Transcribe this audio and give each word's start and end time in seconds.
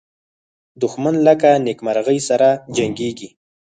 دښمن 0.81 1.15
له 1.25 1.33
نېکمرغۍ 1.65 2.19
سره 2.29 2.47
جنګیږي 2.75 3.29